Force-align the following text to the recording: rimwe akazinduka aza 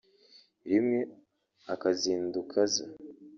rimwe 0.69 0.99
akazinduka 1.73 2.55
aza 2.65 2.85